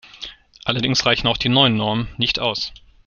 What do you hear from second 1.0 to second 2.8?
reichen auch die neuen Normen nicht aus.